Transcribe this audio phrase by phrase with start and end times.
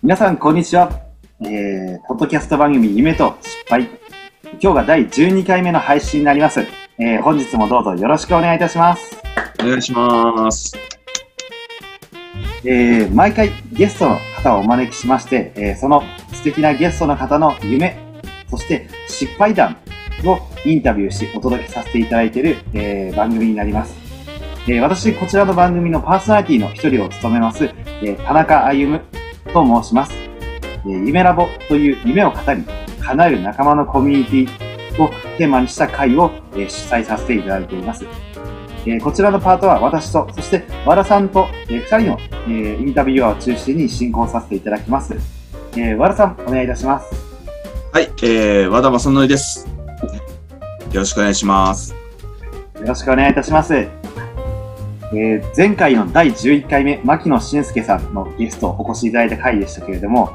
[0.00, 0.92] 皆さん、こんにちは。
[1.40, 3.88] えー、ポッドキャスト番組、夢と失敗。
[4.62, 6.60] 今日が第12回目の配信になります。
[7.00, 9.20] えー、本日もどうぞよろしくお願いいたします。
[9.60, 10.72] お願いします。
[12.64, 17.96] えー、毎回ゲストの方をお招きしまして、えー、その素敵なゲストの方の夢、
[18.48, 19.78] そして失敗談
[20.24, 23.96] をインタビューしお届けさせていただいている、えー、番組になります。
[24.68, 29.00] えー、私、こちらの番組のパーソナリティの一人を務めます、えー、田中歩
[29.48, 30.12] と申します。
[30.14, 32.64] えー、夢ラボという夢を語り、
[33.00, 38.04] 叶える仲間のコミュニティをテーマにした会を、えー、主催させていただいています。
[38.86, 45.14] えーこちらのパートは私と、そして和田さんと、えー、二人の、えーインタビュアーを中心に進行させていただきます。
[45.76, 47.12] えー和田さん、お願いいたします。
[47.92, 49.68] はい、えー、和田正則です。
[50.92, 51.94] よろしくお願いします。
[52.80, 53.97] よろしくお願いいたします。
[55.12, 60.30] えー前回の第11回目、牧野俊介さんのゲストをお越しいただいた回でしたけれども、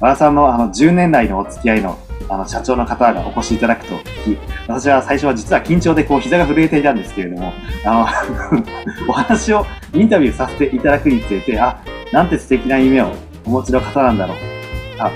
[0.00, 1.98] 和田さんのあの10年来のお付き合いの
[2.28, 7.52] あの社長の方がお越しいただくと聞き、私は最初は実は緊張でこう膝が震えていたんですけれども、
[7.84, 8.16] あ
[8.52, 8.56] の、
[9.08, 11.78] お話をインタビューさせていただくにつれて、あ、
[12.12, 13.12] なんて素敵な夢を
[13.44, 14.36] お持ちの方なんだろう。
[14.98, 15.10] あ、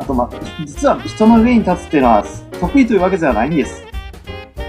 [0.00, 0.28] あとま、
[0.64, 2.24] 実は人の上に立つっていうのは
[2.60, 3.84] 得意というわけではないんです。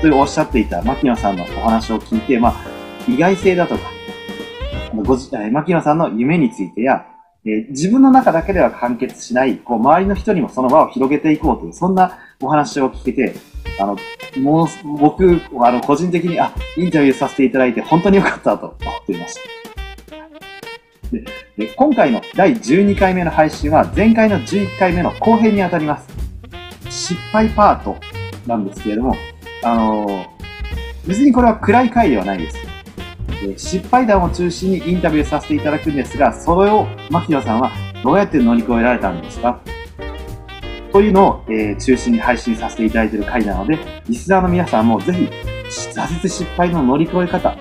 [0.01, 2.74] というおっしゃっていた牧野さんのお話を聞いて、まあ、
[3.07, 3.91] 意外性だとか、
[4.93, 7.05] ごじえ牧野さんの夢についてや、
[7.45, 13.35] え自分の中だけでは完結しない、こう、周りの人にもその場を広げていこうという、そんなお話を聞けて、
[13.79, 13.97] あの、
[14.41, 14.67] もう、
[14.97, 19.41] 僕、あの、個人的に、あ、インタビューさせていただいて本当に良かったと思っていました。
[21.11, 21.23] で
[21.55, 26.07] で今回の第12回目の配信は、前回の11回目の後編にあたります。
[26.89, 27.97] 失敗パート
[28.47, 29.15] なんですけれども、
[29.63, 30.35] あのー
[31.07, 32.74] 別にこれは暗い回ではないです。
[33.57, 37.71] 失敗談を中心にインタビューさせていただくんですが、それを牧野さんは
[38.03, 39.61] どうやって乗り越えられたんですか？
[40.91, 43.77] というのを、えー中心に配信させていただいている回なので、
[44.07, 45.29] リスナーの皆さんもぜひ、
[45.69, 47.55] 挫折失敗の乗り越え方、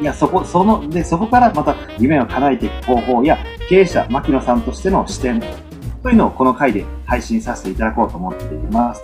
[0.00, 3.38] いや、そこ、その、で、そこからまた夢を叶えていく方法や、
[3.68, 5.40] 経営者、牧野さんとしての視点、
[6.02, 9.02] というのをこの回で配信させていただこうと思っています。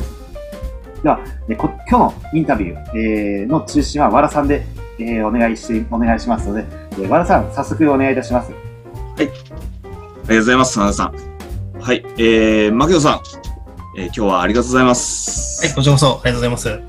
[1.03, 4.67] では、えこ今日のインタビュー、えーの中心は和田さんで、
[5.03, 8.53] えーお願いし、お願いしますので、えー和田さん、早速お願いいたします。
[8.53, 11.15] ありがとうございます、田中さん。
[11.81, 13.21] はい、えー、牧野さん、
[13.99, 15.67] えー今日はありがとうございます。
[15.67, 16.81] はい、こちらこそ、ありがとうございます。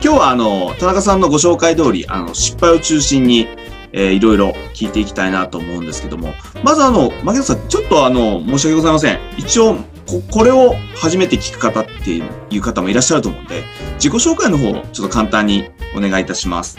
[0.00, 3.48] 今日はあの、田中さんのご紹介通り、あの、失敗を中心に、
[3.92, 9.18] えーいろいろ聞いていきたいなと思うんですけども、まずあの、牧野さん、ちょっとあの、申し訳ございません。
[9.38, 9.76] 一応、
[10.06, 13.62] ここれを初めて聞く方っていう方もいらっしゃると思うんで、
[13.94, 16.78] 自己紹介の方をちょっと簡単にお願いいたします。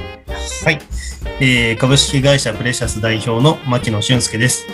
[0.64, 0.80] はい。
[1.40, 4.66] えー株式会社プレシャス代表の牧野俊介です。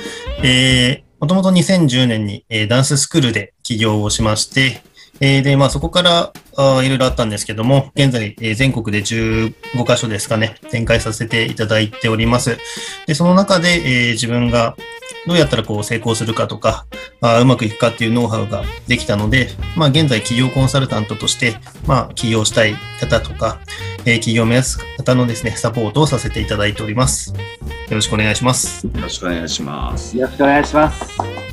[0.43, 4.81] えー、もともと2010年に、えーダンススクールで起業をしまして、
[5.19, 9.53] えーで、まあそこからあいろいろあったんですけども、現在、えー全国で15
[9.85, 12.57] 箇所ですかね、展開させていただいております。
[13.05, 14.75] で、その中で、えー自分が
[15.27, 16.85] どうやったらこう成功するかとか、
[17.21, 21.55] あーうまくいくかっていうノウハウができたので、まあ現在企業コンサルタントとして、
[21.87, 23.59] まあ起業したい方とか、
[24.05, 27.33] えー企業を目指す方のですね、サポートをさせていただいております。
[27.33, 28.85] よろしくお願いします。
[28.85, 30.17] よろしくお願いします。
[30.17, 31.45] よろしくお願いします。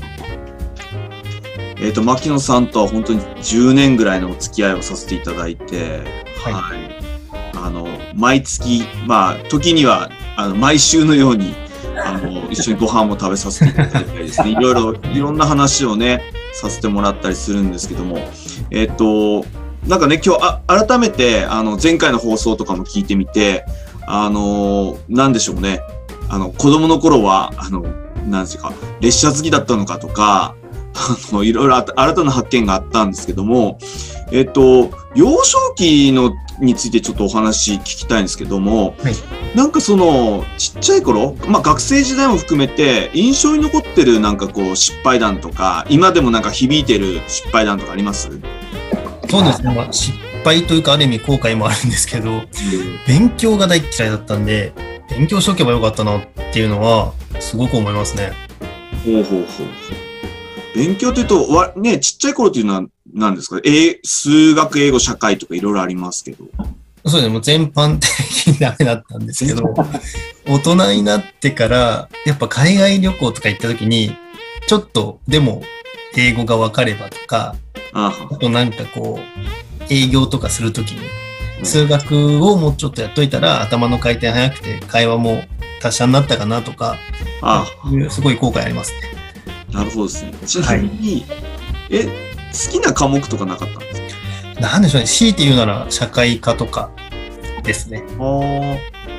[1.82, 6.00] えっ、と、牧野さんとは本当に10年ぐらいのお付き合いをさせていただいて、
[6.38, 7.02] はいはい。
[7.54, 11.54] あの、毎月、まあ、時には、あの、毎週のように、
[12.04, 18.18] あの、一緒にご飯も食べさせていただいたりですね、 いろいろ、いろんな話をね、させてもらったりするんですけども、
[18.70, 19.44] えっ、と、
[19.86, 23.64] なんかね、今日、あ、改めて、あの、前回の放送とかも聞いてみて、
[24.06, 25.80] あの、なんでしょうね、
[26.28, 27.84] あの、子供の頃は、あの、
[28.28, 30.54] なんですか、列車好きだったのかとか、
[30.94, 33.78] あの、いろいろ新たな発見があったんですけども、
[34.32, 39.14] えっと、幼少期のについてちょっとお話聞きたいんですけども、はい
[39.54, 48.30] なんかその、ちっちゃい頃、まあ学生時代も含めて、印象に残ってるなんかこう失敗談とか、今でもなんか響いてる失敗談とかあります？
[49.28, 52.42] そうですね、まあ、失敗というか、ある意味後悔もあるんですけど、
[53.06, 54.72] 勉強が大嫌いだったんで、
[55.10, 56.22] 勉強しとけばよかったなっ
[56.54, 58.32] ていうのは、すごく思いますね。
[59.04, 59.66] ほうほうほう。
[60.74, 63.60] 勉強というと、わ、ね、ちっちゃい頃っていうのは何ですか？
[63.64, 66.44] え、数学、英語、社会とかいろいろありますけど。
[67.04, 69.74] そうですね、もう全般的にダメだったんですけど、
[70.46, 74.16] 大人になってから、やっぱ海外旅行とか行った時に、
[74.68, 75.62] ちょっとでも
[76.16, 77.56] 英語が分かればとか、
[77.92, 81.12] ああとなんかこう、営業とかするときに、うん
[81.64, 85.44] 数学をもうちょっとやっといたら頭の回転早くて会話も
[85.80, 86.96] 達者になったかなとか、
[87.40, 87.64] あ、
[88.10, 88.98] すごい後悔ありますね。
[89.72, 90.32] なるほどですね。
[90.44, 91.24] ちなみに、
[91.88, 93.76] え、好きな科目とかなかった？
[93.76, 95.08] んですかなんでしょうね。
[95.08, 96.90] 強いて言うなら社会科とか
[97.62, 98.04] ですね。
[98.18, 98.76] あ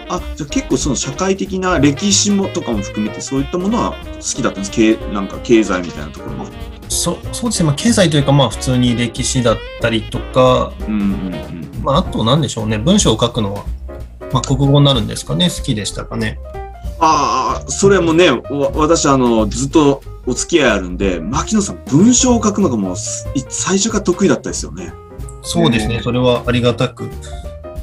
[0.10, 0.22] あ。
[0.36, 4.72] じゃあ結構その社会的な歴史もとかも含めてそういったものは好きだったんです？
[4.72, 6.46] 経なんか経済みたいなところも。
[6.90, 7.68] そそうですね。
[7.68, 11.82] まあ、経済というか、まあ、普通に歴史だったりとか、うんうんうん。
[11.82, 12.78] まあ、あと、なんでしょうね。
[12.78, 13.66] 文章を書くのは、
[14.32, 15.50] まあ、国語になるんですかね。
[15.50, 16.38] 好きでしたかね。
[17.00, 18.42] ああ、それもね、わ
[18.76, 24.94] 私あの、ずっとお付き合いあるんで、牧野さん文章を書くのがもう最初から得意だったですよね。
[25.42, 25.98] そうですね。
[25.98, 27.10] うんそれはありがたく、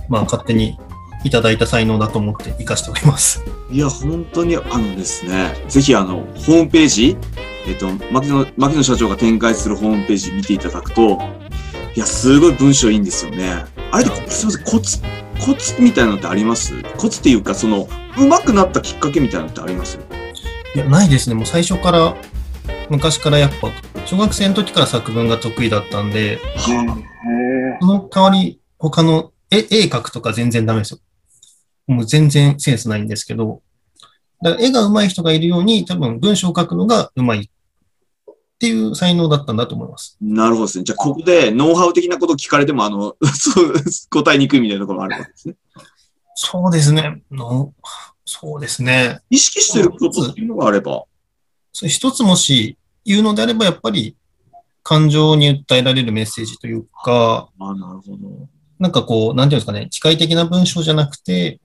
[0.09, 0.79] まあ、勝手に
[1.25, 3.45] いただいた才能だと思って活かしております。
[3.71, 7.17] いや、本当にあのですね、ぜひあの、ホームページ、
[7.67, 11.21] えっと、牧野、牧野社長が展開するホームページ見ていただくと、
[11.95, 13.65] いや、すごい文章いいんですよね。
[13.91, 15.03] あれって、すみません、コツ、
[15.45, 16.83] コツみたいなのってあります？
[16.97, 17.89] コツっていうか、その、
[18.19, 19.99] 上手くなったきっかけみたいなのってあります？
[20.75, 21.35] いや、ないですね。
[21.35, 22.15] もう最初から、
[22.89, 23.71] 昔からやっぱ、
[24.07, 26.39] 小学生の時から作文が得意だったんで。
[27.81, 31.01] その代わり、他の絵、絵描くとか全然ダメですよ。
[31.87, 33.63] もう全然センスないんですけど、
[34.43, 37.51] だから絵が上手い人がいるように、多分文章を書くのが上手い
[38.61, 40.19] っていう才能だったんだと思います。
[40.21, 40.85] なるほどですね。
[40.85, 43.73] じゃあ、ここでノウハウ的なことを聞かれても、あの、 そう、
[44.11, 45.57] 答えにくいみたいなところもあるわけですね。
[46.35, 47.23] そうですね。
[47.31, 47.73] の
[48.27, 49.21] そうですね。
[49.31, 51.05] 意識してることっていうのがあれば。
[51.73, 54.15] それ一つもし言うのであれば、やっぱり
[54.83, 58.49] 感情に訴えられるメッセージというか、ああ、なるほど。
[58.79, 61.61] なんかこう、なんていうんですかね、機械的な文章じゃなくて、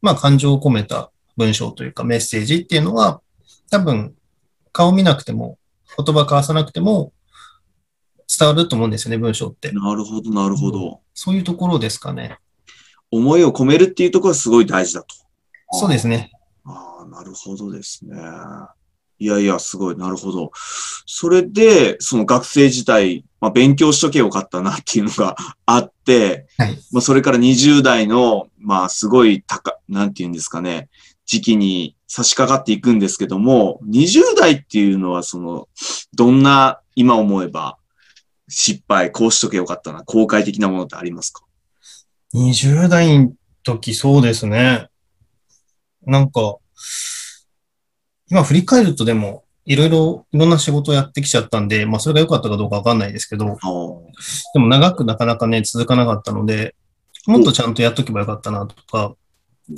[0.00, 3.20] まあ感情を込めた文章というかメッセージっていうのは、
[3.68, 4.14] 多分
[4.70, 5.58] 顔見なくても、
[5.96, 7.12] 言葉交わさなくても
[8.38, 9.70] 伝わると思うんですよね、文章って。
[9.72, 11.00] なるほど、なるほど。
[11.14, 12.38] そういうところですかね。
[13.10, 15.14] 思いを込めるっていうところがすごい大事だと。
[15.72, 16.32] そうですね。
[16.64, 18.16] ああ、なるほどですね。
[19.18, 20.50] いやいや、すごい、なるほど。
[21.06, 25.36] それで、その学生時代、まあ、勉強しとけよかったなっていうのが
[25.66, 26.78] あって、はい。
[26.90, 30.88] まあ、それから20代の、まあ、すごい高、なんていうんですかね、
[31.26, 35.68] 時期に差し掛かっていくんですけども、20代っていうのは、その、
[36.14, 37.76] どんな、今思えば、
[38.48, 41.42] 失敗、こうしとけよかったな、後悔的なものってありますか
[42.34, 43.32] ？20代の
[43.62, 44.88] 時そうですね。
[46.06, 46.58] なんか、
[48.30, 53.46] 今振り返るとでも、いろいろ、いろんな仕事をやってきちゃったんで、まあそれが良かったかどうかわかんないですけど、
[54.52, 56.74] でも長くなかなかね、続かなかったので、
[57.26, 59.14] もっとちゃんとやっとけばよかったなとか
[59.70, 59.76] うん。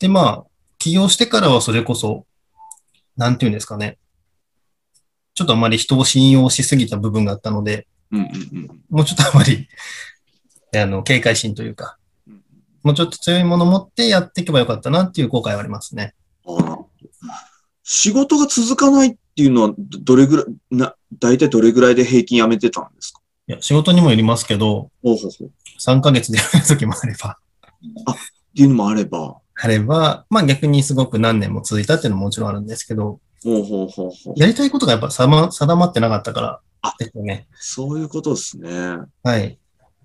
[0.00, 0.44] で、まあ、
[0.78, 2.26] 起業してからはそれこそ、
[3.16, 3.98] なんていうんですかね。
[5.34, 8.28] ちょっとあまり人を信用しすぎた部分があったので、うんうんう
[8.60, 8.82] ん。
[8.90, 9.68] もうちょっとあまり、
[10.74, 12.42] あの、警戒心というかうん、
[12.82, 16.14] もうちょっと強いものを持ってやっていけばよかったなっていう後悔はありますね。
[16.46, 16.78] ああ
[17.82, 23.20] 仕事が続かないっていうのは、どどれぐらい、な、大体どれぐらいで平均辞めてたんですか？
[23.48, 25.48] いや、仕事にもよりますけど、ほうほうほう。
[25.48, 27.38] っ3ヶ月でやめる時もあれば、
[28.54, 34.34] ていうのもあれば、あれば、まあ逆にすごく何年も続いたっていうのももちろんあるんですけど、ほうほうほうほう。
[34.36, 37.48] やりたいことがやっぱ定ま定まってなかったからあですよね。
[37.54, 38.70] そういうことですね。
[39.22, 39.58] はい。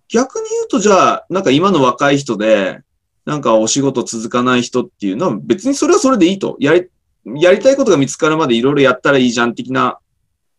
[0.10, 2.82] 逆に言うと、じゃあ、なんか今の若い人で、
[3.26, 6.58] なんかお仕事続かない人っていうのは別にそれはそれでいいと。
[6.60, 6.90] やり、
[7.36, 9.98] やりたいことが見つかるまでいろいろやったらいいじゃん的な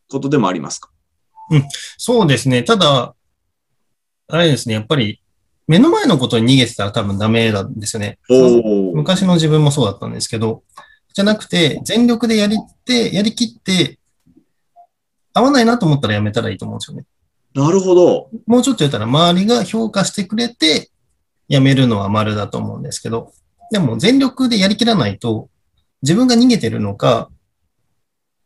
[0.09, 0.91] ことでもありますか？
[1.99, 2.63] そうですね。
[2.63, 3.15] ただ、
[4.29, 5.21] あれですね、やっぱり
[5.67, 8.19] 目の前のことに逃げてたら多分ダメなんですよね。
[8.95, 10.63] 昔の自分もそうだったんですけど、
[11.15, 13.99] じゃなくて、全力でやりって、やりきって、
[15.33, 17.05] 合わないなと思ったらやめたらいいと思うんですよね。
[17.55, 18.31] なるほど。
[18.47, 20.91] もうちょっと言ったら周りが評価してくれて、
[21.49, 23.33] やめるのは丸だと思うんですけど、
[23.71, 25.49] でも全力でやりきらないと、
[26.03, 27.31] 自分が逃げてるのか、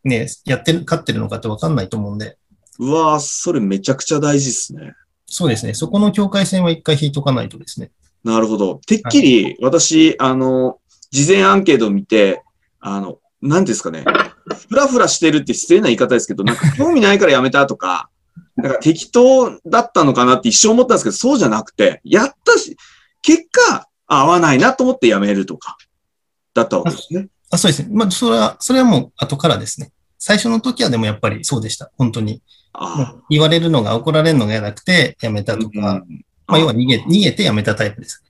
[0.04, 2.36] ね、やってる、勝ってるのかってわかんないと思うんで、
[2.78, 4.94] うわーそれめちゃくちゃ大事ですね。
[5.28, 5.74] そうですね。
[5.74, 7.90] そこの境界線は一回引いとかないとですね。
[8.24, 8.80] なるほど。
[8.86, 10.78] てっきり、私、あの、
[11.10, 12.42] 事前アンケートを見て、
[12.80, 14.04] あの、何ですかね。
[14.68, 18.08] ふらふらしてるって失礼な言い方ですけど、なんか 興味ないからやめたとか、
[18.56, 22.76] なんか適当だったのかなって一生思ったんですけど、そうじゃなくて、やったし、
[23.22, 25.76] 結果、合わないなと思ってやめるとか、
[26.54, 27.28] だったわけですね。
[27.50, 27.88] あ、そうですね。
[27.92, 29.92] まあ、それは、それはもう後からですね。
[30.18, 31.90] 最初の時はでもやっぱりそうでした。
[31.96, 32.42] 本当に。
[33.30, 35.44] 言われるのが怒られるのが嫌なくてやめあ。
[35.44, 35.80] たとか、うん
[36.46, 38.22] まあ、要は逃げ、逃げてやめたタイプです。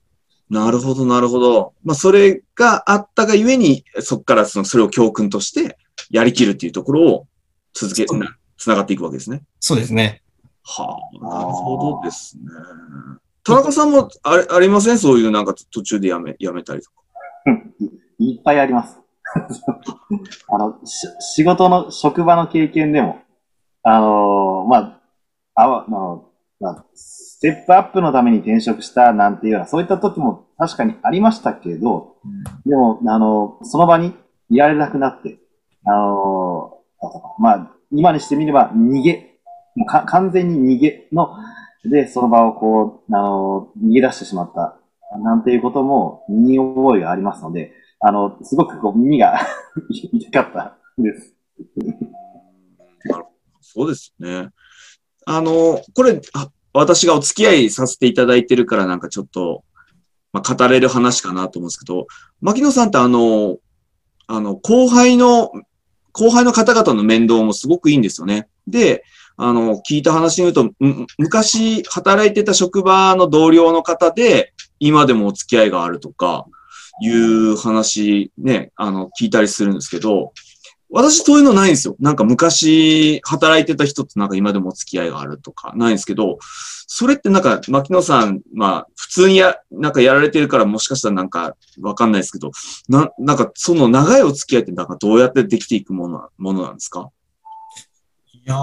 [0.50, 1.74] なるほど、なるほど。
[1.84, 5.76] まあ、それがあったがゆえに、そこからその、それを教訓として、
[6.10, 7.26] やりきるっていうところを
[7.74, 8.06] 続け、
[8.56, 9.42] つながっていくわけですね。
[9.60, 10.22] そうですね。
[10.64, 12.44] はあ、なるほどですね。
[13.44, 14.98] 田中さんもあれありません？
[14.98, 16.96] そういうなんか途中でやめ、やめたりとか。
[17.46, 17.74] うん
[18.20, 18.96] いっぱいあります。
[20.48, 23.20] あの、し仕事の、職場の経験でも、
[23.88, 25.00] あのーま
[25.54, 26.28] あ、あの、
[26.60, 32.16] まあ、ステップアップのために転職したなんていうような、そういった時も確かにありましたけど、
[32.66, 34.14] でも、あの、その場に
[34.50, 35.38] いられなくなって、
[35.86, 36.78] あの、
[37.38, 39.38] まあ、今にしてみれば逃げ、
[39.74, 41.30] もうか完全に逃げの、
[41.84, 44.76] で、その場をこう、あの、逃げ出してしまった、
[45.18, 49.40] なんていうことも身に覚えがありますので、あの、すごくこう耳が
[50.12, 51.34] 痛かったです。
[53.06, 53.37] なるほど
[53.70, 54.48] そうですね。
[55.26, 59.64] あの、これ、あ私がお付き合いさせていただいてるからなんかちょっと、
[60.32, 62.06] まあ、語れる話かなと思うんですけど、
[62.40, 63.58] 牧野さんってあの、
[64.26, 65.50] あの、後輩の、
[66.12, 68.48] 後輩の方々の面倒もすごくいいんですよね。
[68.66, 69.04] で、
[69.36, 70.74] あの、聞いた話に言うと、
[71.18, 76.46] 昔働いてた職場の同僚の方で、今でもお付き合いがあるとか、
[77.00, 80.32] いう話ね、あの、聞いたりするんですけど、
[80.90, 81.96] 私そういうのないんですよ。
[82.00, 86.38] なんか昔働いてた人となんか今でもお付き合いがあるとかないんですけど、
[86.86, 92.52] それってなんか牧野さん、まあ普通にや、なんかやられてるからもしかしたらなんかわかんないですけど、
[92.88, 97.10] な、なんかその長いお付き合いってなんかどうやってできていくものな、ものなんですか？
[98.32, 98.56] いや、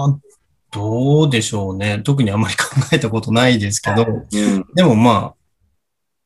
[0.72, 2.00] どうでしょうね。
[2.04, 4.66] 特にあまり考えたことないですけど、うん。
[4.74, 5.34] でもまあ、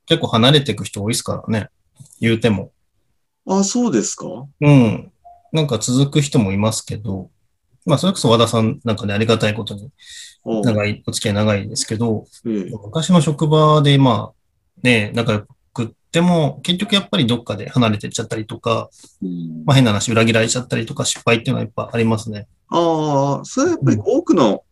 [0.07, 1.69] 結構離れていく人多いですからね。
[2.21, 2.73] 言うても。
[3.47, 4.27] あ、そうですか？
[4.61, 5.13] うん。
[5.53, 7.31] なんか続く人もいますけど、
[7.87, 9.91] まあ、それこそ和田さんなんかね、ありがたいことに、
[10.45, 18.91] お長い、お付き合い長いですけど、ええ昔の職場で、まあ、ね、仲良くっても、結局やっぱりどっかで離れてっちゃったりとか、
[19.23, 22.47] うんまあ変な話、裏切られちゃったりとか、失敗っていうのはやっぱありますね。
[22.69, 24.63] ああ、それはやっぱり多くの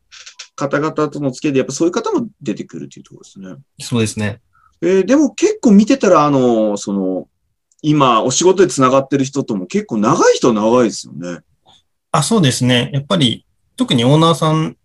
[0.56, 3.62] 方々との付き合いで、やっぱそういう方も出てくるっていうところですね。
[3.80, 4.40] そうですね。
[4.80, 7.28] えーでも結構見てたら、あの、その、
[7.82, 11.40] 今、お仕事で繋がってる人とも結構長い人は長いですよね。
[12.11, 12.90] あ、そうですね。
[12.92, 14.76] やっぱり、特にオーナーさん、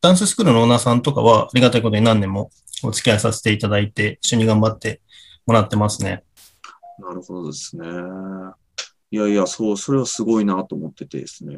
[0.00, 2.50] ダンススクールのオーナーさんとかは、ありがたいことに何年も
[2.82, 5.00] お付き合いさせていただいて、一緒に頑張って
[5.46, 6.24] もらってますね。
[6.98, 7.86] なるほどですね。
[9.10, 11.56] いやいや、そう、それはすごいなと思っててですね。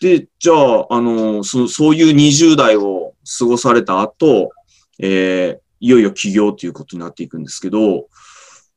[0.00, 4.50] で、じゃあ、あの、そそういう20代を過ごされた後、
[5.00, 8.08] えーいよいよ起業ということになっていくんですけど、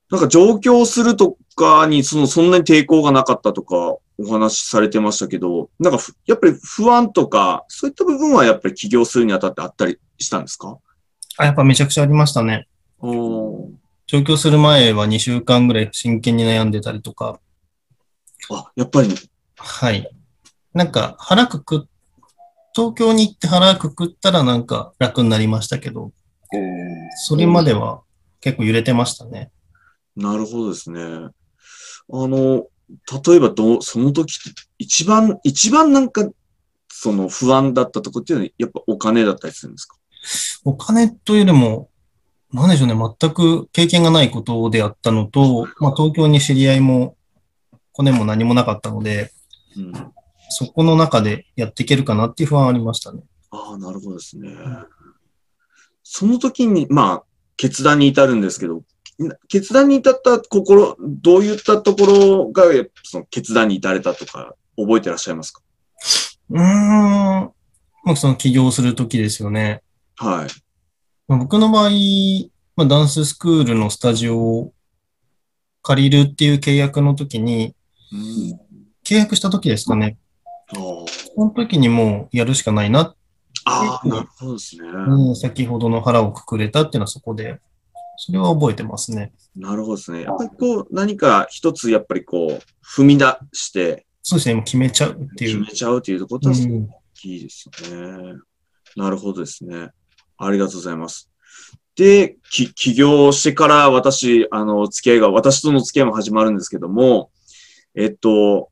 [0.10, 10.78] なんか上京するとかに、その、そんなに抵抗がなかったとか、お話しされてましたけど、なんかふ、やっぱり不安とか、そういった部分はやっぱり起業するにあたってあったりしたんですか？
[11.38, 12.68] あ、やっぱめちゃくちゃありましたね。
[13.00, 13.70] おー
[14.06, 17.40] 上京する前は2週間ぐらい真剣に悩んでたりとか、
[18.52, 19.10] あ、やっぱり、
[19.58, 20.08] はい。
[20.74, 21.82] なんか腹くくっ、
[22.76, 26.12] 東京に行って腹くくったらなんか楽になりましたけど、
[26.54, 26.60] えー
[27.26, 28.02] それまでは
[28.42, 29.50] 結構揺れてましたね。
[30.16, 31.02] なるほどですね。
[31.02, 31.32] あ
[32.10, 32.68] の、
[33.28, 34.38] 例えばどう、その時
[34.78, 36.30] 一番、一番なんか、
[36.90, 39.98] その不安だったとこっていうのは、やっぱお金だったりするんですか？
[40.64, 41.90] お金というよりも、
[42.52, 47.18] なんでしょうね、全く経験がないことであったのと、 まあ、東京に知り合いも、
[47.92, 49.32] コネも何もなかったので、
[49.76, 49.92] うん。
[50.50, 53.24] そこの中でやっていけるかなっていう不安はありましたね。
[53.50, 54.50] ああ、なるほどですね。
[56.04, 57.24] その時に、まあ、
[57.58, 58.84] 決断に至るんですけど、
[59.48, 62.64] 決断に至った心、どういったところが、
[63.04, 65.62] その決断に至れたとか、覚えてらっしゃいますか？
[66.50, 66.62] うーん。
[66.62, 67.54] ま
[68.06, 69.82] あ、その起業するときですよね。
[70.18, 70.48] はい。
[71.28, 71.90] まあ僕の場合、
[72.76, 74.74] まあ、ダンススクールのスタジオを
[75.82, 77.76] 借りるっていう契約の時に、
[78.12, 78.60] うん。
[79.06, 80.18] 契約した時ですかね。
[80.74, 81.06] そ
[81.38, 83.14] の時にもうやるしかないな、
[83.66, 84.88] あー、なるほどですね。
[84.88, 87.60] うん先ほどの腹をくくれたっていうのはそこで、
[88.18, 89.34] それは覚えてますね。
[89.56, 90.22] なるほどですね。
[90.24, 95.78] やっぱりこう、何か一つやっぱりこう、踏み出してそうですね、もう決めちゃうっていう決め。
[95.78, 98.40] ちゃうということはすごくうん大きいですよね。
[98.96, 99.90] なるほどですね。
[100.38, 101.30] ありがとうございます。
[101.96, 107.32] で、き起業してから私、あの、付き合いが、私との付き合いも始まるんですけども、
[107.96, 108.72] えっと、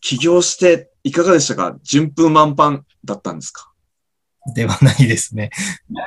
[0.00, 1.76] 起業していかがでしたか？
[1.82, 3.72] 順風満帆だったんですか？
[4.54, 5.50] ではないですね。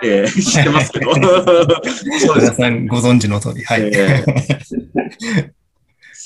[0.04, 1.12] えー知ってますけど。
[2.36, 3.64] 皆さんご存知の通り。
[3.64, 3.82] はい。
[3.94, 5.52] えー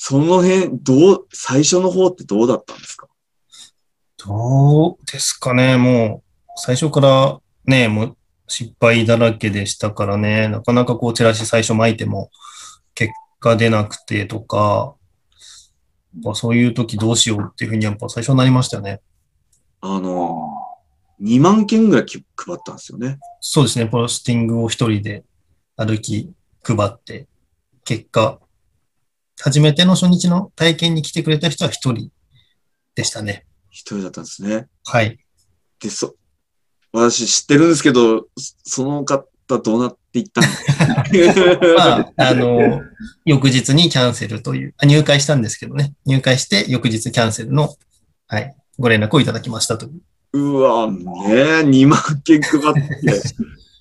[0.06, 3.08] その辺、どう、最初の方ってどうだったんですか？
[4.18, 8.18] どうですかね、もう、最初からね、もう
[8.50, 12.32] 失敗だらけでしたからね、なかなかこう、チラシ最初巻いても、
[12.96, 14.94] 結果出なくてとか、
[16.22, 19.00] まあそういう時どうしようっていうふうにやっぱ最初はなりましたよね。
[19.80, 20.50] あの、
[21.24, 23.18] 2万件ぐらいき配ったんですよね。
[23.40, 25.24] そうですね、ポスティングを一人で
[25.78, 26.32] 歩き、
[26.64, 27.28] 配って、
[27.86, 28.40] 結果、
[29.42, 32.10] 初めての初日の体験に来てくれた人は一人
[32.96, 33.46] でしたね。
[33.70, 34.68] 一人だったんですね。
[34.86, 35.18] はい。
[35.80, 36.16] で、そ、
[36.92, 39.26] 私知ってるんですけど、そその方
[39.60, 40.48] どうなっていったの？
[41.76, 42.82] まあ、あの、
[43.26, 45.94] 翌日にキャンセルという、あ入会したんですけどね。
[46.06, 47.76] 入会して翌日キャンセルの、
[48.28, 50.02] はい、ご連絡をいただきましたという。
[50.34, 53.22] うわ、ねえ、2万件配って。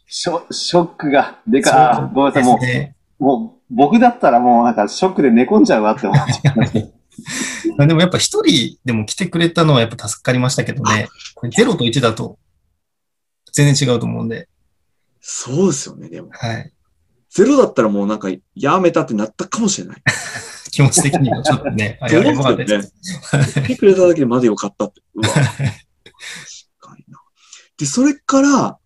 [0.07, 2.59] ショショックがでか、あごめんなさい、も。
[3.19, 6.89] う、もう、僕だったらもうなんかショックで寝込んじゃうわって思っちゃいました。
[7.79, 11.09] まあでもやっぱ一人でも来てくれたのはやっぱ助かりましたけどね。
[11.35, 12.39] これ0と1だと
[13.53, 14.49] 全然違うと思うんで。
[15.21, 16.29] そうですよね、でも。
[16.33, 16.73] はい。
[17.31, 20.03] ゼロだったらもうなんか、やめたってなったかもしれない。
[20.73, 22.93] 気持ち的にもちょっとね、 あそうやばかったでです。
[23.63, 25.01] 来てくれただけでまだよかったって。
[25.15, 25.29] うわ。
[26.81, 27.21] 確かにな。
[27.77, 28.79] で、それから、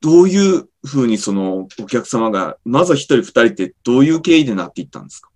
[0.00, 5.30] どういうふうにそのお客様が、まずは一人二人ってどういう経緯でなっていったんですか？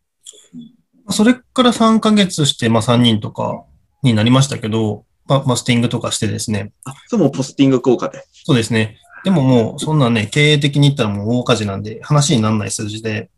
[1.11, 3.65] それから3ヶ月して、まあ3人とか
[4.03, 6.73] になりましたけど、まあ、マスティングとかしてですね。
[6.85, 8.25] あ、それもポスティング効果で。
[8.33, 8.99] そうですね。
[9.25, 13.31] でももう、そんなね、経営的に言ったらもう大火事なんで、話にならない数字で。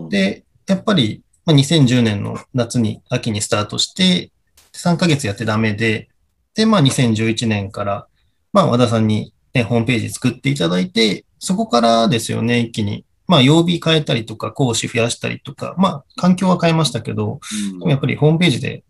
[0.00, 4.30] うんで、やっぱり、まあ、2010年の夏に、秋にスタートして、
[4.74, 6.08] 3ヶ月やってダメで、
[6.54, 8.06] で、まあ2011年から、
[8.52, 13.04] まあ和田さんに、ね、ホームページ作っていただいて、そこからですよね、一気に。
[13.26, 17.40] まあ曜日変えたりとか、講師増やしたりとか、まあ環境は変えましたけど、
[17.72, 18.84] うんでもやっぱりホームページで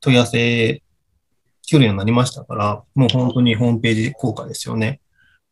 [0.00, 0.82] 問い合わせ
[1.62, 5.00] 来るようになりましたから、もう本当にホームページ効果ですよね。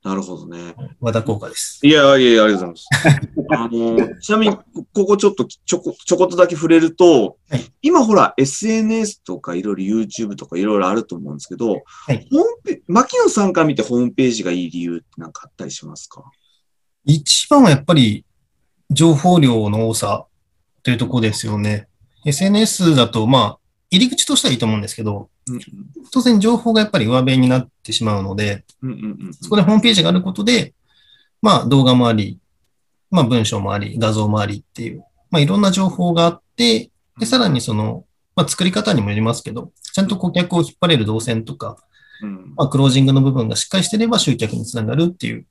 [0.04, 0.74] なるほどね。
[1.00, 1.80] 和田効果です。
[1.82, 3.32] いやいやいや、ありがとうございます。
[3.50, 4.64] あの、ちなみに、こ
[4.94, 16.22] ここちょっとちょこ、ちょこっとだけ触れると、はい今ほら、SNS とかいろいろ YouTube とかいろいろあると思うんですけど、はいホームペ牧野さんから見てホームページがいい理由ってなんかあったりしますか？
[17.04, 18.24] 一番はやっぱり
[18.90, 20.26] 情報量の多さ
[20.82, 21.88] というところですよね。
[22.24, 23.58] SNS だと、まあ、
[23.90, 25.26] 入り口としてはいいと思うんですけど、うん
[26.10, 28.64] 当然情報がやっぱり上辺になってしまうので、
[29.40, 30.74] そこでホームページがあることで、
[31.42, 32.38] まあ動画もあり、
[33.10, 38.04] まあ文章もあり、画像もありっていう、まあいろんな情報があって、で、さらにその、
[38.36, 41.76] まあ作り方にもよりますけど、ちゃんと顧客を引っ張れる動線とか、
[42.22, 45.46] うんまあクロージングの部分がしっかりしてれば集客につながるっていう、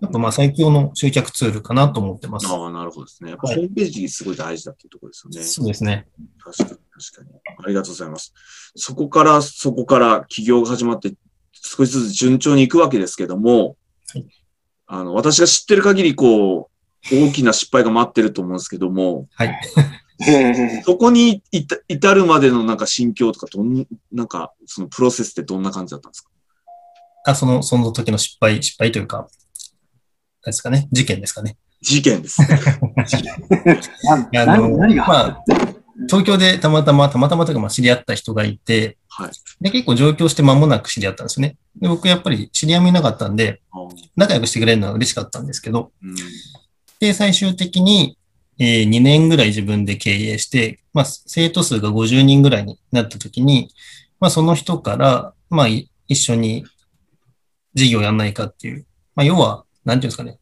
[0.00, 2.46] やっぱまあ最強の集客ツールかなと思ってます。
[2.46, 3.30] ああ、なるほどですね。
[3.30, 5.42] やっぱはいホームページすごい大事だっていうところですよね。
[5.42, 6.06] そうですね。
[6.38, 6.78] 確かに、
[7.12, 7.40] 確かに。
[7.64, 8.32] ありがとうございます。
[8.76, 11.12] そこから、そこから起業が始まって、
[11.52, 13.76] 少しずつ順調に行くわけですけども、
[14.12, 14.26] はい
[14.86, 16.70] あの、私が知ってる限り、こ
[17.10, 19.54] う、大きな失敗が待ってると思うんですけども、はい。
[20.20, 26.30] へ そこに至至るまでのなんか心境とか、どん、なんか、そのプロセスってどんな感じだったんですか？
[27.26, 29.26] あ、その、その時の失敗、失敗というか、
[30.44, 31.56] 何ですかね、事件ですかね。
[31.80, 32.40] 事件です。
[34.32, 35.44] なあの何何が、まあ、
[36.08, 39.30] 東京でたまたま、たまたまというか、まあ、知り合った人がいて、はい。
[39.60, 41.56] で、結構上京して間もなく知り合ったんですよね。
[41.80, 43.60] で、僕やっぱり知り合いもいなかったんで、
[44.16, 46.14] 仲良くしてくれるのは嬉しかったんですけど、うん
[47.00, 48.16] で、最終的に、
[48.58, 53.68] えー2年ぐらい自分で経営して、まあ、生徒数が50人ぐらいになった時に、
[54.20, 56.64] まあ、その人から、まあ、い一緒に
[57.74, 60.38] 事業やんないかっていう、まあ、要は、なんていうんですかね。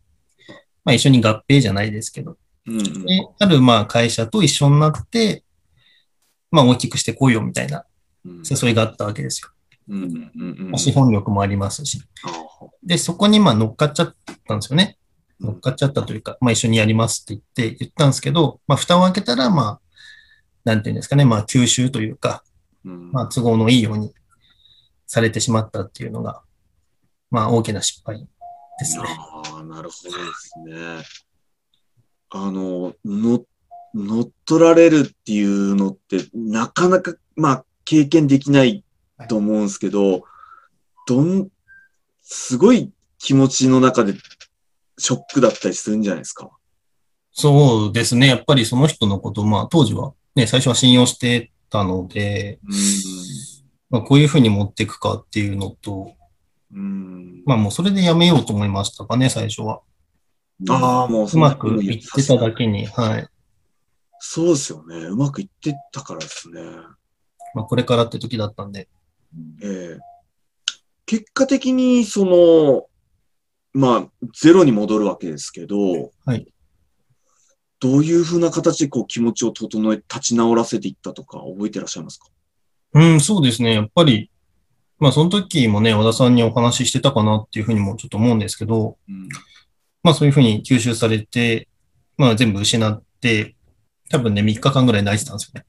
[0.84, 5.44] まあ、一緒に合併じゃないですけど、うんうんで、ある、まあ、会社と一緒になって、
[6.50, 7.84] まあ、大きくしてこいよみたいな
[8.24, 9.48] うん誘いがあったわけですよ。
[9.88, 12.00] うんうんうん資本力もありますし。
[12.82, 14.14] で、そこにまあ乗っかっちゃっ
[14.46, 14.96] たんですよね。
[15.40, 19.80] 乗っかっちゃったというか、まあ一緒にやりますって言って言ったんですけど、まあ蓋を開けたら、まあ、
[20.64, 22.44] なんていうんですかね、まあ吸収というか、
[22.84, 24.14] うんまあ都合のいいように
[25.06, 26.42] されてしまったっていうのが、
[27.30, 28.24] まあ大きな失敗
[28.78, 29.04] ですね。
[29.06, 31.04] ああ、なるほどですね。
[32.34, 33.44] あの、の、
[33.94, 38.84] 乗っ取られるっていうのって、なかなか、まあ、経験できない
[39.28, 40.24] と思うんですけど、
[41.06, 41.48] どん、
[42.22, 44.14] すごい気持ちの中で
[44.96, 46.50] ショックだったりするんじゃないですか？
[47.32, 48.28] そうですね。
[48.28, 52.60] やっぱりその人のことを、まあ当時はね、最初は信用してたので、
[53.90, 56.14] まあこういうふうに持っていくかっていうのと、
[56.72, 56.80] うん。
[56.80, 57.42] うん。
[57.44, 59.80] まあもうそれでやめようと思いましたかね、最初は。
[60.70, 63.28] ああ、もううまくいってただけに、はい。
[64.20, 64.96] そうですよね。
[65.06, 66.60] うまくいってたからですね。
[67.54, 68.88] まあこれからって時だったんで。
[69.62, 69.98] ええ
[71.04, 72.86] 結果的に、その、
[73.74, 76.46] まあ、ゼロに戻るわけですけど、はい。
[77.80, 82.28] どういうふうな形でこう気持ちを整え、立ち直らせていったとか覚えてらっしゃいますか？
[82.94, 83.74] うん、そうですね。
[83.74, 84.30] やっぱり、
[84.98, 89.28] まあその時もね、和田さんにお話ししてたかなっていうふうにもちょっと思うんですけど、うん。
[90.02, 91.68] まあそういうふうに吸収されて、
[92.16, 93.54] まあ全部失って、
[94.10, 95.66] 多分ね、3日間ぐらい泣いてたんですよね。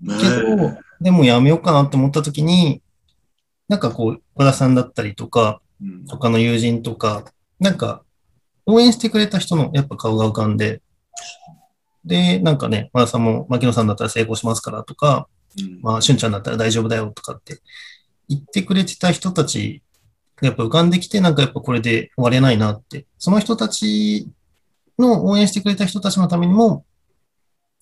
[0.00, 0.20] ね。
[0.20, 2.82] けど、でもやめようかなって思った時に、
[3.68, 6.04] なんかこう、小田さんだったりとか、うん。
[6.06, 7.24] 他の友人とか、
[7.60, 8.02] なんか、
[8.64, 10.80] 応援してくれた人のやっぱ顔が浮かんで、
[12.04, 15.80] で、なんかね、和田さんも、牧野さんだったら成功しますからとか、うん。
[15.82, 17.60] まあ、しゅんちゃんだったら大丈夫だよとかって
[18.28, 19.85] 言ってくれてた人たちが
[20.42, 24.28] やっぱ浮かんできて、なんかやっぱこれで終われないなって、その人たち
[24.98, 26.84] の応援してくれた人たちのためにも、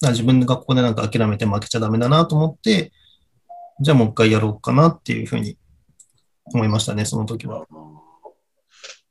[0.00, 2.92] 自分がここでなんか諦めて負けちゃダメだなと思って、
[3.80, 5.56] じゃあもう一回やろうかなっていうふうに
[6.52, 7.66] 思いましたね、その時は。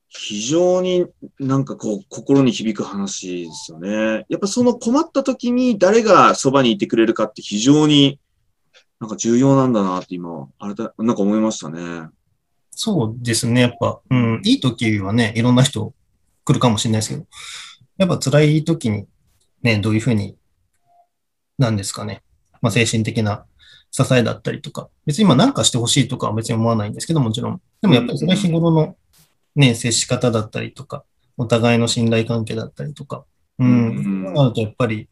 [0.08, 1.08] 非常に
[1.39, 4.25] なんかこう心に響く話ですよね。
[4.29, 8.19] やっぱその困った時に誰がそばにいてくれるかって非常に
[9.01, 12.08] なんか重要なんだなって今、あれだ、なんか思いましたね。
[12.86, 13.62] そうですね。
[13.62, 15.93] やっぱ、うん、いい時はね、いろんな人
[16.43, 17.26] 来るかもしれないですけど、
[17.98, 19.08] やっぱ辛い時に
[19.62, 20.36] ね、どういうふうに、
[21.58, 22.24] なんですかね。
[22.62, 23.46] まあ、精神的な
[23.89, 27.62] 支えだったりとか、別に今何かしてほしいとかは別に思わないんですけど、もちろん。
[27.82, 28.98] でもやっぱりそれは日頃の
[29.56, 31.06] ね、接し方だったりとか、
[31.38, 33.24] お互いの信頼関係だったりとか、
[33.60, 35.08] ううんん、そうなるとやっぱり、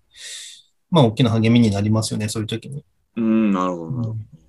[0.89, 2.83] まあ、大きな励みになりますよね、そういう時に。
[3.15, 4.11] うん、なるほど。
[4.11, 4.40] うん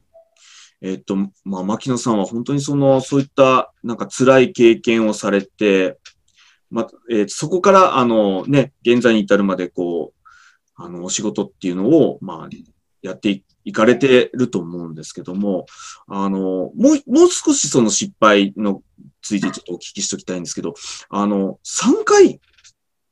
[0.82, 5.98] えっと、まあ、牧野さんは本当にその、そういった、なんか辛い経験をされて、
[6.70, 10.28] まあ、えーそこから、あの、ね、現在に至るまで、こう、
[10.74, 12.56] あの、お仕事っていうのを、まあ、
[13.02, 15.66] やっていかれてると思うんですけども、
[16.08, 18.82] あの、もう、もう少しその失敗の
[19.20, 20.74] ついてちょっとお聞きしときたいんですけど、
[21.10, 22.40] あの、3回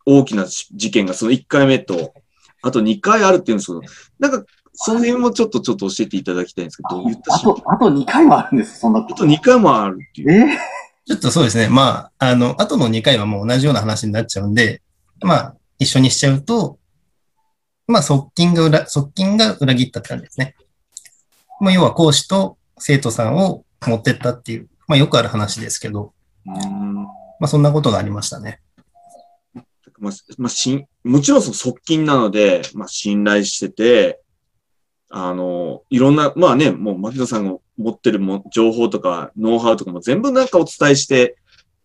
[0.07, 2.15] 大きな事件がその1回目と、
[2.63, 3.81] あと2回あるっていうんですけど、
[4.19, 4.47] なんか、
[4.83, 9.15] その辺もちょっとちょっと教えていただきたいんですけど、どういったあと、あと2回もあるんです、そんなこと。
[9.15, 10.51] あと2回もあるっていう。
[10.51, 10.59] え
[11.07, 11.69] ちょっとそうですね。
[11.69, 14.81] まあ、あの、後の2回はもう同じような話になっちゃうんで、
[15.21, 16.79] まあ、一緒にしちゃうと、
[17.87, 20.55] まあ、側近が裏、側近が裏切ったって感じですね。
[21.61, 26.15] まあ、要は講師と生徒さんを持ってったっていう、まあ、よくある話ですけど、
[26.47, 27.09] うんま
[27.43, 28.61] あ、そんなことがありましたね。
[29.99, 34.20] まあ、まあ、しん、もちろんその側近なので、まあ、信頼してて、
[35.11, 41.37] あの、いろんな、まあね、もう牧野さんが持ってるも情報とか、ノウハウとかも全部なんかお伝えして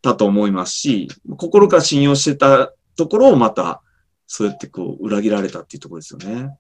[0.02, 3.82] たと思いますし、心から信用してたところをまた、
[4.28, 6.56] そうやってこう、裏切られたっていうところですよね。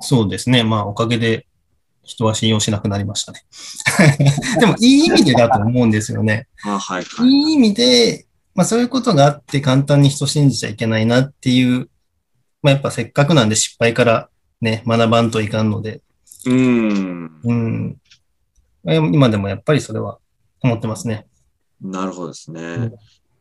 [0.00, 0.62] そうですね。
[0.62, 1.46] まあ、おかげで
[2.04, 3.44] 人は信用しなくなりましたね。
[4.60, 6.46] でも、いい意味でだと思うんですよね。
[6.64, 7.28] あはい、はい。
[7.28, 11.90] いい意味で、まあそういうことがあって簡単に人信じちゃいけないなっていう、
[12.62, 16.02] まあやっぱせっかくなんで失敗からね、学ばんといかんので、
[16.46, 17.40] うん。
[17.42, 17.96] うん。
[18.84, 20.18] まあ今でもやっぱりそれは
[20.62, 21.26] 思ってますね。
[21.80, 22.76] なるほどですね。
[22.76, 22.90] ん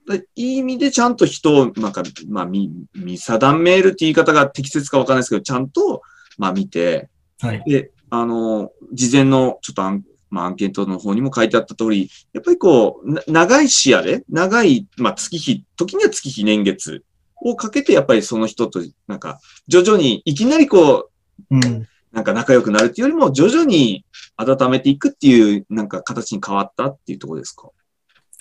[0.07, 6.01] だいい意味でちゃんと人を、なんか、まあ、見、見定めるって言い方が適切かわかんないですけど、ちゃんと、
[6.37, 7.63] まあ見て、はい。
[7.65, 17.03] で、あの、事前のちょっとアン,、まあ、アンケートの方にも書いてあった通り、やっぱりこう、な長い視野で、長い、まあ月日、時には月日年月
[17.45, 21.11] をかけて、やっぱりその人と、なんか、徐々に、いきなりこ
[21.51, 21.87] う、うん。
[22.11, 24.03] なんか仲良くなるっていうよりも、徐々に
[24.35, 27.69] 温めていくっていう、なんか形に変わったっていうところですか？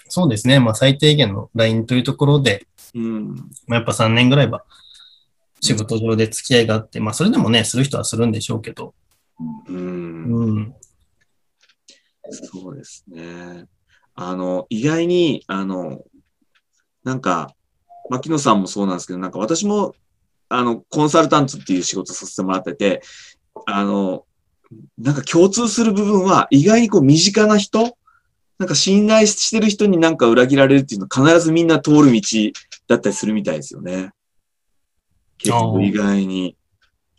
[0.08, 0.60] そうですね。
[0.60, 3.34] まあ最低限のラインというところで、うん。
[3.34, 4.64] まあ、やっぱ3年ぐらいは
[5.60, 8.94] 仕事上で付き合いがあって、まあそれでもね、する人はするんでしょうけど、
[9.66, 10.24] うん。
[10.24, 10.74] うん。
[12.30, 13.66] そうですね。
[14.14, 16.00] あの、意外に、あの、
[17.02, 17.54] なんか、
[18.10, 19.94] 牧野さんもそうなんですけど、なんか私も、
[20.48, 23.02] あの、コンサルタントっていう仕事させてもらってて、
[23.66, 24.24] あの、
[24.98, 27.96] なんか共通する部分は、意外にこう身近な人、
[28.58, 32.20] なんか信頼してる人になんか裏切られるっていうのは必ずみんな通る道
[32.86, 34.10] だったりするみたいですよね。
[35.38, 36.56] 結構意外に。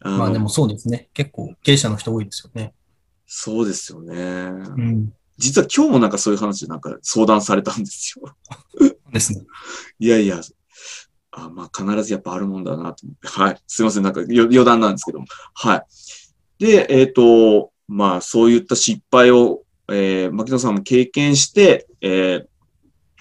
[0.01, 1.09] あのまあでもそうですね。
[1.13, 2.73] 結構経営者の人多いですよね。
[3.25, 4.15] そうですよね。
[4.15, 5.13] うん。
[5.37, 8.35] 実は今日もなんかそういう話でなんか相談されたんですよ。
[9.11, 9.43] ですね。
[9.99, 10.41] いやいや、
[11.37, 13.27] あまあ必ずやっぱあるもんだなと思って。
[13.27, 13.57] はい。
[13.67, 14.03] すいません。
[14.03, 15.25] なんか余談なんですけども。
[15.53, 15.83] はい。
[16.63, 22.45] で、えっ、と、まあそういった失敗を、えー、牧野さんも経験して、えー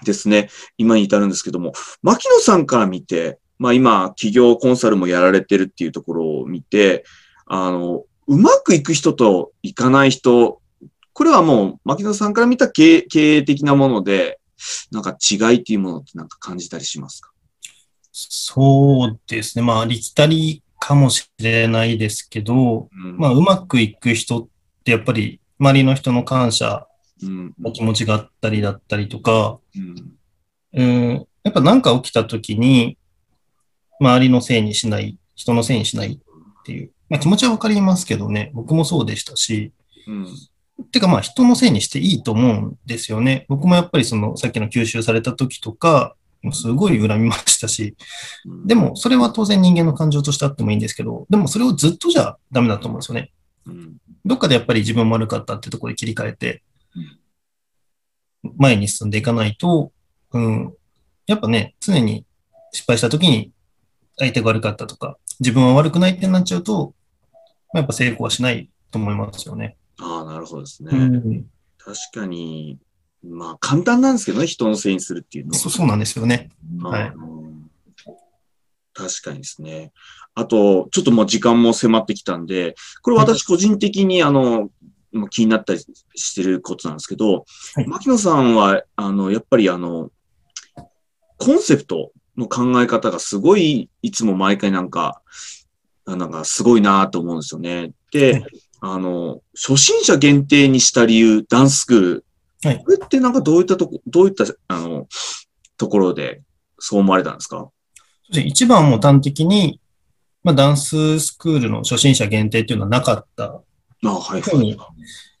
[0.03, 7.05] ですね、今に至るんですけども、牧野さんから見て、まあ今、企業コンサルもやられてるっていうところを見て、
[7.47, 10.61] あの、うまくいく人といかない人、
[11.13, 14.39] これはもう、牧野さんから見た経経営的なもので、
[14.91, 17.31] なんか違いっていうものってなんか感じたりしますか？
[18.17, 19.63] そうですね。
[19.63, 24.47] まあ、ありきたりかもしれないですけど、うんまあ、うまくいく人っ
[24.83, 26.87] てやっぱり周りの人の感謝
[27.23, 30.13] うんの気持ちがあったりだったりとか、うん
[30.73, 32.97] うん、やっぱ何か起きた時に、
[33.99, 36.19] 周りのせいにしない、人のせいにしないっ
[36.59, 36.91] っていう。
[37.09, 39.71] まあ、気持ちはわかりますけどね、僕もそうでしたし、
[40.07, 40.27] うん。
[40.91, 43.45] てかまあ人のせいにしていいと思うんですよね。
[43.47, 47.95] 僕もやっぱりそのさっきの吸収された時とか、もうすごい恨みましたし、
[48.45, 53.31] うんで、もそれは当然人間の感情としてあってもいいんですけど、でもそれをずっとじゃダメだと思うんですよね。
[53.65, 53.97] うん。
[54.23, 56.61] どっかでやっぱり自分も悪かったってところで切り替えて、
[58.57, 59.91] 前に進んでいかないと、
[60.33, 60.73] うん、
[61.25, 62.27] やっぱね、常に
[62.71, 63.51] 失敗した時に
[64.19, 66.93] 相手が悪かったとか、自分は悪くないってなっちゃうと、
[67.73, 69.77] まあやっぱ成功はしないと思いますよね。
[69.99, 70.91] ああ、なるほどですね。
[70.91, 71.45] うん、
[71.79, 72.77] 確かに、
[73.29, 76.49] まあ簡単なんですけどね、人のせいにするっていうのはそそうなんですよね。
[76.81, 77.35] はいうん
[78.95, 79.91] 確かにですね。
[80.35, 84.69] あと、ちょっともう時間も迫ってきたんで、これ私個人的にあの、
[85.11, 85.79] まあ気になったり
[86.15, 90.11] してることなんですけど、はい牧野さんは、あの、やっぱりあの、
[91.37, 95.21] コンセプトの考え方がすごい、いつも毎回なんか、
[96.05, 97.81] あなんかすごいなと思うんですよね。
[97.81, 98.43] はでい、
[98.79, 102.25] あの、初心者限定にした理由、ダンススクール。
[102.65, 105.07] はいこれってなんかどういったとこ、どういった、あの、
[105.77, 106.41] ところで
[106.79, 107.69] そう思われたんですか？
[108.27, 109.79] そして一番も端的に、
[110.43, 113.61] まあ、ダンススクールの初心者限定っていうのはなかった。
[114.03, 114.77] あはいふうに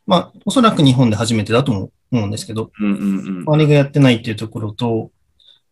[0.07, 3.43] まあ、おそらく日本で初めてだと思うんですけど、うんうんうん。
[3.43, 5.11] 周りがやってないっていうところと、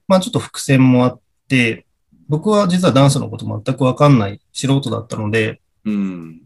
[0.07, 1.85] まあちょっと伏線もあって、
[2.29, 6.41] 僕は実はダンスのこと全くわかんない素人だったので、うん。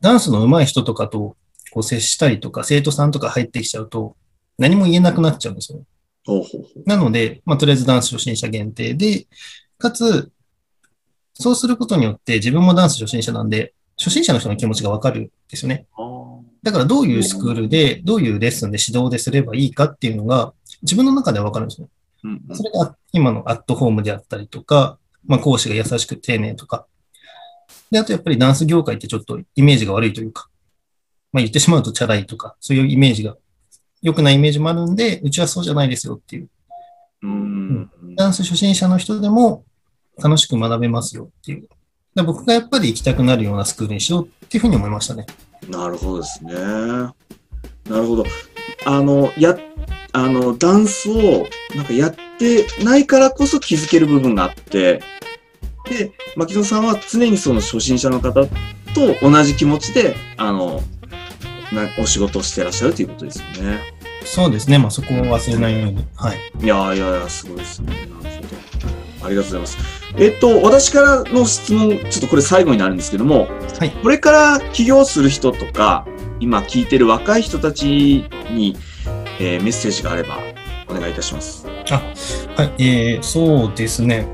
[0.00, 1.36] ダンスの上手い人とかと
[1.76, 4.16] こう接したりとか、生徒さんとか入ってきちゃうと、
[4.56, 5.84] 何も言えなくなっちゃうんですよね。
[6.24, 6.82] ほうほうほう。
[6.86, 9.26] なので、まあとりあえずダンス初心者限定で、
[9.76, 10.32] かつ、
[11.34, 15.86] そうすることによって自分もダンス初心者なんで、初心者の人の気持ちがわかるんですよね。
[16.62, 21.88] だからどういうスクールで、どういうレッスンで指導ですればいいかっていうのが、自分の中ではわかるんですね。
[22.24, 26.86] うんうんそれが今のアットホームであったりとか、まあ講師が優しく丁寧とか。
[27.90, 30.48] で、あとやっぱりダンス業界ってちょっとイメージが悪いというか、
[31.36, 33.36] まあ言ってしまうとチャラいとか、そういうイメージが、
[34.00, 36.48] 良くないイメージもあるんで、うちはそうじゃないですよっていう。
[37.22, 37.90] うん。
[38.16, 39.64] ダンス初心者の人でも
[40.16, 41.68] 楽しく学べますよっていう。
[42.14, 45.26] だ僕がやっぱり行きたくなるようなスクールにしようっていうふうに思いましたね。
[45.68, 46.54] なるほどですね。
[46.54, 47.12] な
[47.90, 48.24] るほど。
[48.86, 49.58] あの、や、
[50.12, 55.02] あの、ダンスを、なんかやってないからこそ気づける部分があって、
[55.90, 58.46] で、牧野さんは常にその初心者の方
[58.96, 60.82] と同じ気持ちで、あの、
[61.72, 63.80] なお仕事をしてらっしゃるということですよね。
[64.24, 64.78] そうですね。
[64.78, 66.04] まあそこを忘れないように。
[66.16, 66.38] はい。
[66.62, 67.92] いやいやいや、すごいですね。
[67.92, 69.26] なるほど。
[69.26, 69.78] ありがとうございます。
[70.18, 73.48] えっと、私からの質問、ちょっとこれ最後になるんですけども、
[73.78, 73.90] はい。
[73.90, 76.06] これから起業する人とか、
[76.40, 78.76] 今聞いてる若い人たちに、
[79.38, 80.38] えーメッセージがあれば
[80.88, 81.66] お願いいたします。
[82.56, 84.26] はい、えー、そうですね。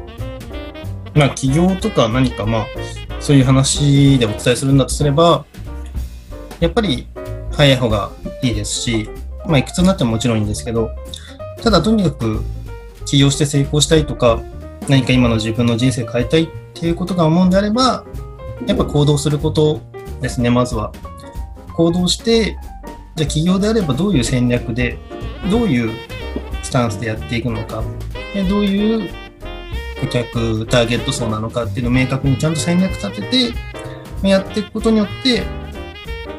[1.14, 2.66] まあ、起業とか何か、まあ、
[3.20, 5.44] そういう話でお伝えするんだとすれば、
[6.60, 7.08] やっぱり
[7.52, 8.10] 早い方が
[8.42, 9.08] いいですし、
[9.46, 10.90] まあ、いくつになってももちろんいいんですけど、
[11.62, 12.42] ただとにかく
[13.06, 14.40] 起業して成功したいとか、
[14.88, 18.04] 何か今の自分の人生変えたいっていうことが思うんであれば、
[18.66, 19.80] やっぱ行動すること
[20.20, 20.92] ですね、まずは。
[21.74, 22.56] 行動して、
[23.16, 24.98] じゃあ起業であればどういう戦略で、
[25.50, 25.90] どういう
[26.62, 27.82] スタンスでやっていくのか、
[28.34, 29.10] でどういう
[30.00, 35.42] 顧客、ターゲット層なのかっていうのを明確にちゃんと戦略立てて、やっていくことによって、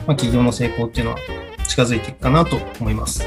[0.06, 1.18] まあ、企業の成功っていうのは
[1.68, 3.26] 近づいていくかなと思います。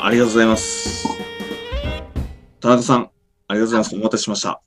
[0.00, 1.06] ありがとうございます。
[2.60, 3.10] 田中さん、
[3.48, 3.94] ありがとうございます。
[3.94, 4.60] お待たせしました。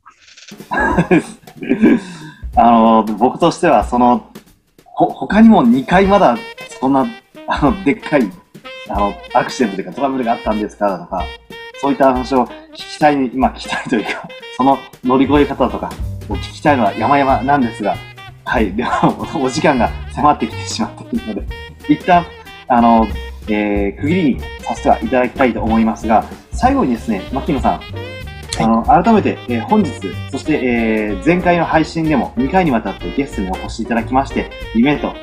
[2.61, 4.31] あの、僕としては、その、
[4.85, 6.37] ほ、他にも2回まだ、
[6.79, 7.07] そんな、
[7.47, 8.31] あの、でっかい、
[8.89, 11.25] あの、アクシデントというかトラブルがあったんですかとか、
[11.81, 15.89] そういった話を聞きたい、今聞きたいというか、その乗り越え方とか
[16.29, 17.95] を聞きたいのは山々なんですが、
[18.45, 18.89] はい、でも、
[19.43, 21.47] お時間が迫ってきてしまっているので、
[21.89, 22.25] 一旦、
[22.67, 23.07] あの、
[23.47, 27.81] えー、区切りにさせてはいただきたいと思いますが、最後にですね、牧野さん、
[28.59, 29.91] あの、改めて、えー本日、
[30.31, 35.13] そして、えー前回の配信でも2回にわたってゲストにお越しいただきまして、夢と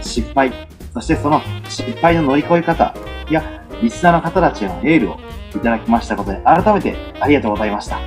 [0.00, 0.52] 失敗、
[0.94, 2.94] そしてその失敗の乗り越え方
[3.30, 3.42] や、
[3.82, 5.16] リスナーの方たちへのエールを
[5.54, 7.98] いただきましたことで、改めてありがとうございました。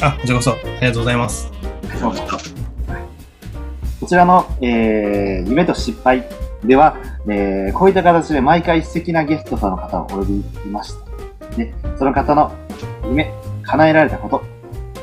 [0.00, 1.50] あ、こちらこそありがとうございます。
[1.52, 2.57] ありがとうございました。
[4.08, 6.24] こちらの、えー夢と失敗
[6.64, 6.96] では、
[7.28, 10.94] えーこういった形で毎回素敵なゲストさんの方をお呼びしまし
[11.50, 11.56] た。
[11.58, 12.50] で、その方の
[13.04, 13.30] 夢、
[13.64, 14.42] 叶えられたこと、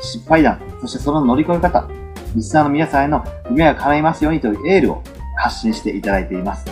[0.00, 1.88] 失敗談、そしてその乗り越え方、
[2.34, 5.04] リスナーの皆さんへの夢が叶いますようにというエールを
[5.36, 6.64] 発信していただいています。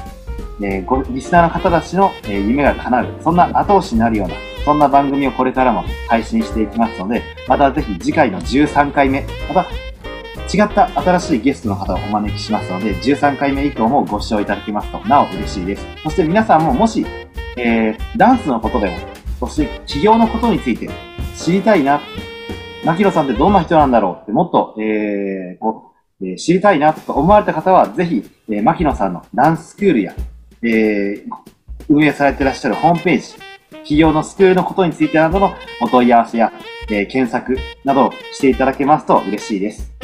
[0.60, 9.83] えーごリスナーの方たちの、え夢が叶う、そんな後押しになるような、そんな番組をこれからも配信していきますので、またぜひ次回の13回目、また
[10.52, 15.87] 違った新しいゲストの方をお招きしますので、13回目以降もご視聴いただけますと、なお嬉しいです。
[16.02, 17.07] そして皆さんももし、
[17.57, 18.96] えー、ダンスのことでも、
[19.40, 20.88] そして起業のことについて
[21.37, 22.00] 知りたいな、
[22.85, 30.14] 牧野さんってどんな人なんだろうって、もっと、えー、こ、えー知りたいなと思われた方は、ぜひ、えー、牧野さんのダンススクールや、
[30.62, 31.24] えー、
[31.88, 33.33] 運営されていらっしゃるホームページ、
[33.70, 36.52] 企業のスクールのことについてなどのお問い合わせや、
[36.90, 39.94] えー検索などをしていただけますと嬉しいです。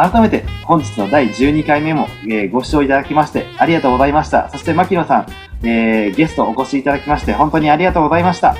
[0.00, 4.48] 改めて本日の第12回目も、えーご視聴いただきましてありがとうございました。
[4.48, 5.26] そして牧野さん、
[5.66, 8.52] えーゲストお越しいただきまして本当にありがとうございました。
[8.52, 8.56] あ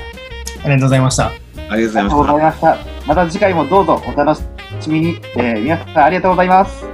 [0.65, 1.25] りがとうございました。
[1.27, 2.43] ありがとうございましたありがとうござい。
[2.43, 2.77] ました。
[3.07, 4.43] また次回もどうぞお楽し
[4.89, 5.17] みに。
[5.35, 6.90] えー皆さんありがとうございます。